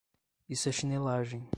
[0.49, 1.47] Isso é chinelagem...